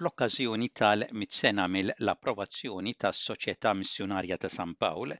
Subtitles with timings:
[0.00, 5.12] fl-okkażjoni tal-mit-sena mill-approvazzjoni tas-Soċjetà Missjonarja ta' San Pawl,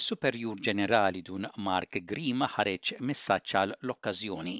[0.00, 4.58] is-Superjur Ġenerali dun Mark Grima ħareġ messaċċ għal l-okkażjoni.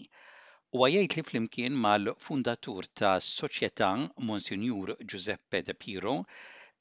[0.79, 3.91] U għajajt li flimkien mal-fundatur ta' Soċjetà
[4.31, 6.17] Monsignor Giuseppe De Piro,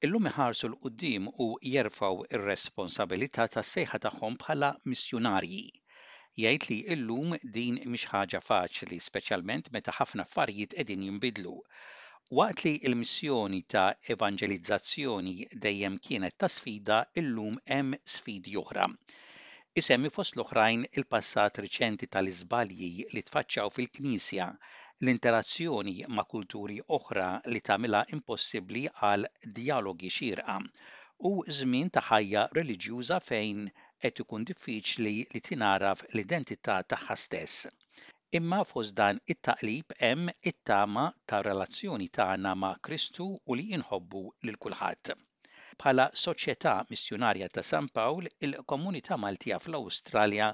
[0.07, 5.65] illum iħarsu l-qoddim u jerfaw ir-responsabilità tas sejħa tagħhom bħala missjonarji
[6.39, 11.57] jgħid li illum din mhix ħaġa faċli, speċjalment meta ħafna affarijiet qegħdin jinbidlu.
[12.37, 18.83] Waqt li l-missjoni ta' evangelizzazzjoni dejjem kienet ta' sfida, illum hemm sfidi oħra.
[19.81, 24.47] Isemmi fost l-oħrajn il-passat riċenti tal-iżbalji li tfaċċaw fil-Knisja,
[25.03, 29.25] l-interazzjoni ma' kulturi oħra li tagħmilha impossibbli għal
[29.61, 30.59] dialogi xirqa
[31.31, 33.65] u żmien ta' ħajja reliġjuża fejn
[34.05, 37.65] qed ikun diffiċli li tinaraf l-identità tagħha stess.
[38.37, 44.57] Imma fost dan it-taqlib hemm it-tama ta' relazzjoni tagħna ma' Kristu u li jinħobbu lil
[44.65, 45.11] kulħadd
[45.83, 50.51] bħala Soċjetà Missjonarja ta' San Pawl, il-Komunità Maltija fl-Awstralja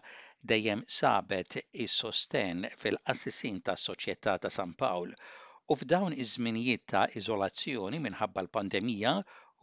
[0.54, 5.12] dejjem sabet is-sosten fil assessin tas Soċjetà ta' San Pawl
[5.76, 9.18] u f'dawn iż-żminijiet ta' iżolazzjoni minħabba l-pandemija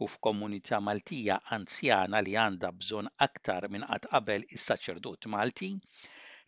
[0.05, 5.73] u f'komunità Maltija anzjana li għandha bżonn aktar minn qatt qabel is saċerdot Malti,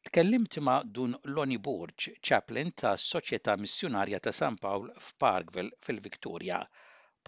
[0.05, 6.59] Tkellimt ma' Dun Loni Borg, chaplain ta' Soċjetà Missjonarja ta' San Pawl f'Parkville fil-Viktoria,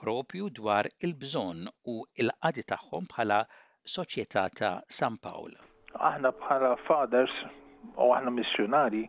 [0.02, 3.40] propju dwar il-bżonn u il-qadi tagħhom bħala
[3.96, 5.58] Soċjetà ta' San Pawl.
[6.12, 7.34] Aħna bħala fathers
[7.98, 9.02] u aħna missjonari,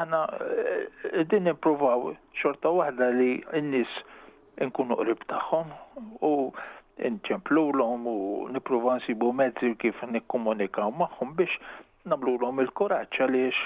[0.00, 2.08] aħna eh, din nippruvaw
[2.40, 3.30] xorta waħda li
[3.60, 3.98] n-nies
[4.70, 5.76] nkunu qrib tagħhom
[6.22, 6.36] u
[7.18, 8.20] nċemplu l-om u
[8.56, 11.60] nipruva nsibu mezzi kif nikkomunikaw maħħum biex
[12.10, 13.60] l-om il-kuraġġ għaliex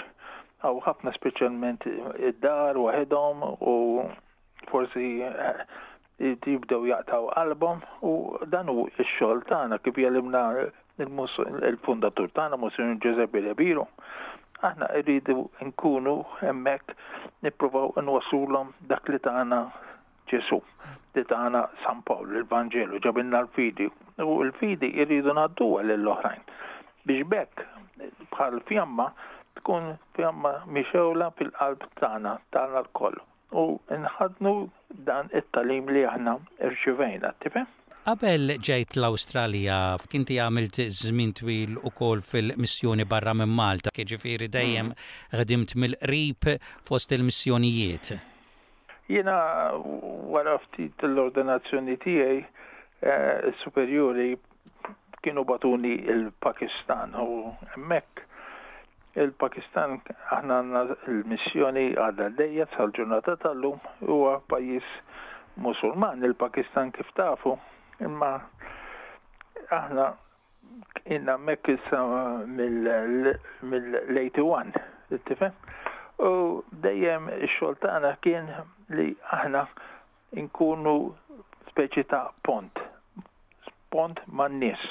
[0.62, 3.74] għaw ħafna speċjalment id-dar u waħedhom u
[4.70, 5.62] forsi eh,
[6.46, 10.42] jibdew jaqtaw album u dan hu xol xogħol tagħna kif jgħalimna
[10.98, 13.88] il-fundatur tagħna Monsignor Giuseppe Lebiro.
[14.66, 16.94] Aħna irridu nkunu hemmhekk
[17.46, 19.64] nippruvaw nwasulhom dak li tana
[20.30, 20.58] Ġesu
[21.16, 23.90] li tana San Pawl il vangelo ġabinna l-fidi
[24.22, 26.46] u l-fidi irridu għal l oħrajn
[27.08, 27.66] biex bekk
[28.38, 29.06] bħal fjamma
[29.58, 33.18] tkun fjamma miexewla fil-qalb tagħna tagħna l-koll.
[33.58, 33.66] U
[33.98, 34.52] nħadnu
[35.08, 36.36] dan it-talim li aħna
[36.68, 37.64] irċivejna, tipe?
[38.08, 39.78] Qabel ġejt l-Awstralja,
[40.08, 45.02] kinti għamilt żmien twil ukoll fil-missjoni barra minn Malta, kieġifieri dejjem mm.
[45.42, 46.48] ħdimt mill-qrib
[46.88, 48.14] fost il-missjonijiet.
[49.12, 49.36] Jiena
[50.32, 54.30] wara ftit l-ordinazzjoni tiegħi eh, s-superjuri
[55.24, 58.24] kienu batuni il-Pakistan u hemmhekk
[59.22, 59.94] Il-Pakistan
[60.34, 60.80] aħna għanna
[61.12, 64.86] il-missjoni għadha dejja sal-ġurnata tal-lum huwa pajjiż
[65.64, 67.52] musulman il-Pakistan kif tafu
[68.06, 68.28] imma
[69.78, 70.04] aħna
[71.16, 71.66] inna mekk
[72.52, 74.78] mill-81
[75.32, 75.54] tifem
[76.28, 76.30] u
[76.86, 77.54] dejjem ix
[78.28, 78.46] kien
[79.00, 79.08] li
[79.40, 79.60] aħna
[80.44, 80.94] inkunu
[81.72, 82.74] speċi ta' pont
[83.94, 84.82] pont man nis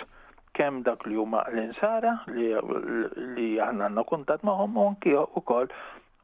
[0.57, 5.67] kemm dak li huma l-insara li aħna għandna kuntat magħhom anki ukoll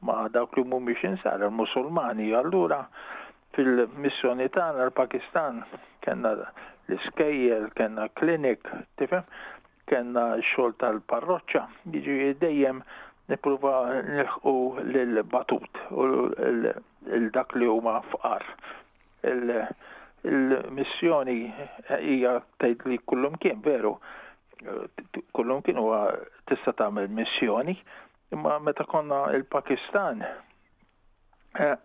[0.06, 2.80] ma' dak li mhumiex insara l-Musulmani allura
[3.54, 5.54] fil-missjoni tagħna l-Pakistan
[6.04, 8.62] kellna l-iskejjel, kellna klinik,
[8.98, 9.22] tifem,
[9.88, 12.78] kellna xogħol tal-parroċċa, jiġi jiġifieri dejjem
[13.32, 13.74] nipruva
[14.10, 15.92] nilħu l-batut u
[16.44, 18.44] l-dak li huma fqar.
[19.30, 21.38] Il-missjoni
[22.00, 23.94] hija tgħid li kullum kien veru
[25.32, 27.74] kullum kien huwa uh, tista' tagħmel missjoni,
[28.32, 30.22] imma meta konna il-Pakistan,
[31.58, 31.76] eh,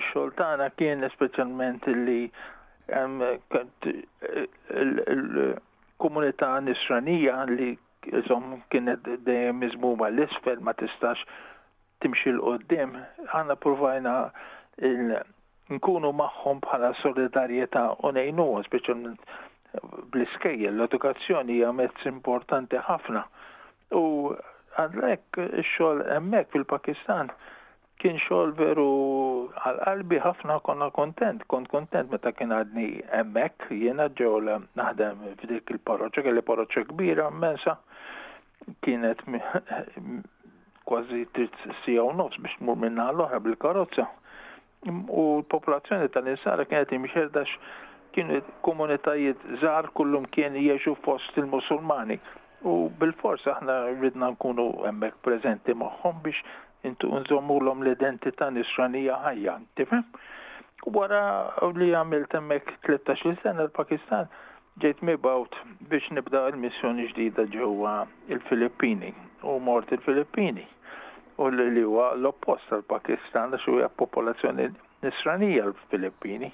[0.00, 2.18] ix-xogħol tagħna kien speċjalment li
[2.88, 4.48] eh,
[4.84, 7.70] il-komunità nisranija li
[8.20, 11.22] iżom kienet dejjem miżmuma l-isfel ma tistax
[12.04, 12.96] timxi l-qoddim,
[13.32, 14.14] għanna provajna
[15.72, 19.22] nkunu magħhom bħala solidarjetà u nejnu, speċjalment
[20.10, 20.22] bl
[20.70, 23.22] l-edukazzjoni hija mezz importanti ħafna.
[23.98, 24.04] U
[24.78, 25.38] għadlek
[25.74, 27.30] xogħol hemmhekk fil-Pakistan
[28.02, 28.86] kien xogħol veru
[29.62, 34.40] għal-qalbi ħafna konna kontent, kont kontent meta kien għadni hemmhekk jiena ġew
[34.78, 37.78] naħdem f'dik il-parroċċa, kelli parroċċa kbira mensa
[38.82, 39.22] kienet
[40.86, 44.06] kważi trid sija u nofs biex tmur minna l-oħra bil-karozza.
[44.84, 47.54] U l-popolazzjoni tal-insara kienet imxerdax
[48.14, 52.16] kienu komunitajiet żgħar kullum kien jiexu fost il-Musulmani.
[52.70, 56.40] U bil-fors aħna ridna nkunu hemmhekk prezenti magħhom biex
[56.88, 60.06] intu nżommulhom l-identità nisranija ħajja, tifhem?
[60.96, 61.20] Wara
[61.78, 64.30] li għamilt hemmhekk 13 sena l-Pakistan,
[64.84, 65.58] ġejt mibgħut
[65.92, 67.94] biex nibda l-missjoni ġdida ġewwa
[68.32, 69.12] il-Filippini
[69.44, 70.64] u mort il-Filippini
[71.42, 74.70] u li huwa l-oppost tal-Pakistan għax huwa popolazzjoni
[75.04, 76.48] nisranija l-Filippini.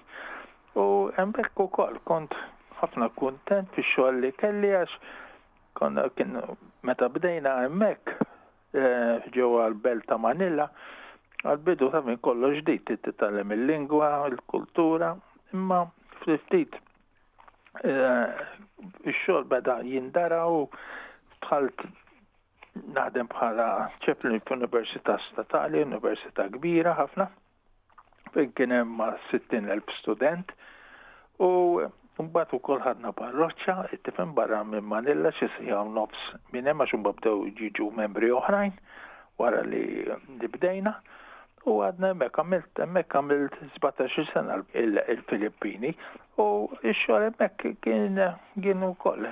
[0.78, 0.82] U
[1.16, 2.34] hemmhekk ukoll kont
[2.80, 4.92] ħafna kuntent fi xogħol li kelli għax
[5.80, 6.36] konna kien
[6.90, 10.68] meta bdejna hemmhekk eh, ġewwa l-belt ta' Manila
[11.42, 15.10] għal-bidu ta' minn kollox t-tallem il-lingwa, il-kultura,
[15.52, 15.80] imma
[16.22, 16.78] fl-ftit
[17.82, 18.38] eh,
[19.02, 20.62] il-xogħol beda jindara u
[21.48, 21.82] tħalt
[23.00, 23.66] naħdem bħala
[24.06, 27.26] ċeplin universita Statali, Università kbira ħafna
[28.54, 30.52] kien hemm ma' 60,000 student
[31.42, 31.50] u
[32.20, 37.38] mbagħad ukoll ħadna parroċċa ittifhem barra minn Manilla xi sija nofs minn hemm għax mbabdew
[37.62, 38.74] jiġu membri oħrajn
[39.40, 39.84] wara li
[40.42, 40.98] bdejna.
[41.68, 45.90] U għadna emmek għamilt, emmek għamilt 17 sena il-Filippini
[46.40, 46.46] u
[47.02, 48.20] xol emmek kien
[48.64, 49.28] kien u koll,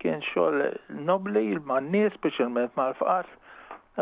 [0.00, 0.66] kien xogħol
[1.08, 3.28] nobli il-manni, specialment mal faqar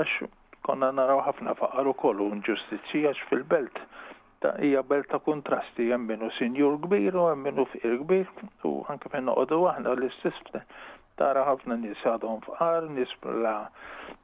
[0.03, 0.31] għax
[0.67, 3.83] konna naraw ħafna faqar u koll u nġustizija fil-belt
[4.61, 8.27] hija belta kontrasti, hemm minnu sinjur kbir u hemm minnu fqir kbir
[8.71, 10.69] u anke fejn noqogħdu aħna l-istess
[11.19, 13.15] tara ħafna nies għadhom fqar, nies
[13.45, 13.55] la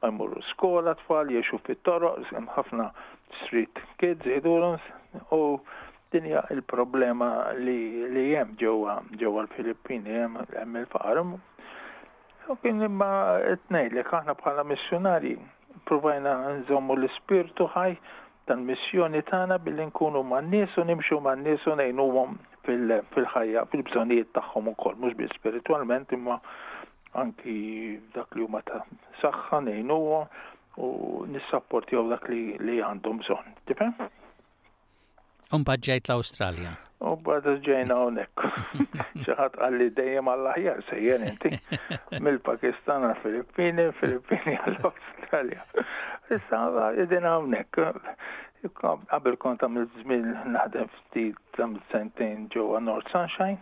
[0.01, 2.89] ma skola tfal jiexu fit-toroq, hemm ħafna
[3.41, 4.77] street kids idurhom
[5.35, 5.41] u
[6.13, 11.25] din hija il-problema li li hemm ġewwa ġewwa l-Filippini hemm il-faqar.
[12.47, 13.11] U kien imma
[13.43, 15.35] qed ngħidlek aħna bħala missjonarji
[15.89, 17.97] provajna nżommu l spirtu ħaj
[18.49, 25.17] tal-missjoni tagħna billi nkunu man-nies u nimxu man-nies u ngħinuhom fil-ħajja, fil-bżonijiet tagħhom ukoll, mhux
[25.19, 26.37] biss spiritualment imma
[27.21, 27.57] anki
[28.15, 28.83] dak li huma ta'
[29.23, 30.89] saħħa ngħinuhom u
[31.35, 33.55] nissapportjaw dak li għandhom bżonn.
[33.69, 33.93] Tifhem?
[35.53, 36.73] Un ġejt l-Australja.
[37.05, 38.43] Umbad ġejna unek.
[39.27, 41.51] ċaħat għalli dejjem għall-ħjar sejjen inti.
[42.25, 45.61] Mill-Pakistan għal-Filippini, Filippini għall-Australja.
[46.33, 47.77] Issa, id-din għawnek,
[48.63, 50.23] għabel kont għamil zmil
[50.55, 53.59] naħdem ftit għamil sentin ġewa North Sunshine,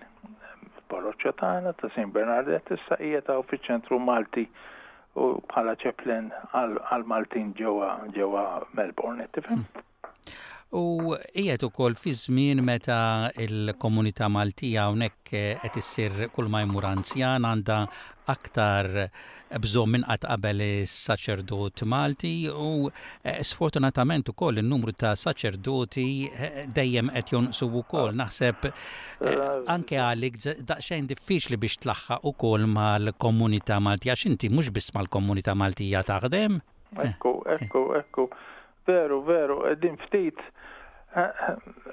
[0.94, 4.46] parroċċa taħna, ta' Sin Bernardet, issa hija u fiċ-ċentru Malti
[5.20, 8.46] u bħala ċeplen għal Maltin ġewa ġewa
[8.80, 9.66] Melbourne, tifem?
[9.66, 9.90] Mm.
[10.74, 12.96] U qiegħed ukoll fi żmien meta
[13.38, 17.78] il-komunità Maltija hawnhekk eh, qed issir kull ma jmur anzjan għandha
[18.34, 18.88] aktar
[19.62, 27.12] bżom minn qatt qabel is-saċerdot Malti u eh, sfortunatament ukoll in-numru ta' saċerdoti eh, dejjem
[27.20, 28.66] qed jonqsu wkoll naħseb
[29.76, 36.58] anke għalik diffiċ diffiċli biex tlaħħaq ukoll mal-komunità Maltija x'inti mhux biss mal-komunità Maltija taħdem.
[36.98, 38.28] Ekku, ekku, ekku
[38.86, 40.40] veru, veru, din ftit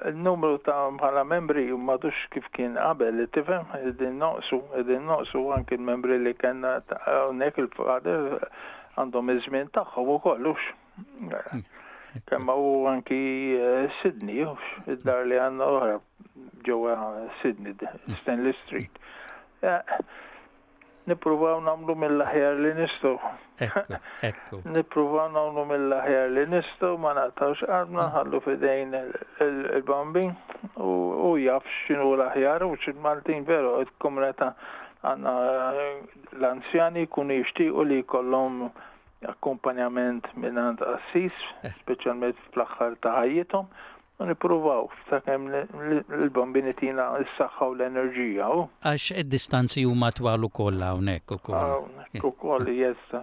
[0.07, 3.67] il-numru eh, ta' bħala membri u madux kif kien qabel, tifhem,
[3.99, 4.57] din noqsu,
[4.87, 6.71] din noqsu anki il-membri li kena
[7.37, 8.39] nek il-fader
[8.97, 10.59] għandhom iż-żmien u kollux.
[12.27, 13.21] Kemma u anki
[13.61, 14.41] eh, Sydney,
[14.91, 15.93] id-dar li għandna oħra
[16.65, 16.97] ġewwa
[17.41, 17.75] Sydney,
[18.21, 18.99] Stanley Street.
[19.61, 19.81] Eh,
[21.11, 23.11] nipruvaw namlu mill-aħjar li nistu.
[23.61, 23.97] Ekku,
[24.27, 24.59] ekku.
[24.75, 28.05] Nipruvaw namlu mill-aħjar li nistu, ma nattawx għadna mm.
[28.09, 28.95] nħallu fidejn
[29.45, 30.23] il-bambi
[30.87, 32.29] u jaff xinu l
[32.69, 34.53] u xin Maltin vero, id-komreta
[35.11, 35.35] għanna
[36.39, 38.65] l-anzjani kun jishtiqu li kollom
[39.35, 41.33] akkompanjament minnant assis,
[41.67, 41.73] eh.
[41.83, 43.67] specialment fl-axħar taħajietom,
[44.25, 45.47] nipruvaw sakemm
[46.23, 48.47] l-bambinetina s-saxħa u l-enerġija.
[48.87, 51.87] Għax id-distanzi huma twal ukoll hawnhekk ukoll.
[52.41, 53.21] kolla, jessa.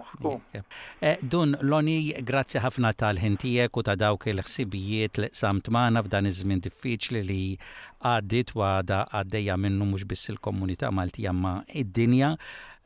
[1.01, 6.63] Eh, Dun Loni, grazzi ħafna tal-ħintijek u ta' dawk il-ħsibijiet li samt maħna f'dan iż-żmien
[6.65, 7.41] diffiċli li
[7.99, 12.35] għaddit u għada għaddeja minnu mhux biss il-komunità Maltija ma' id-dinja.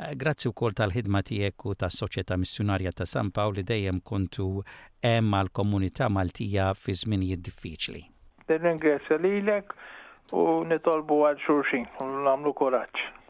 [0.01, 4.47] Eh, grazzi wkoll tal-ħidma tijek u ta' soċjetà Missjonarja ta' San Pawli dejjem kontu
[5.05, 8.01] hemm mal-komunità Maltija fi żminijiet diffiċli.
[8.63, 9.75] Ringrazzja lilek
[10.41, 13.21] u nitolbu għal xurxin u nagħmlu koraġġ.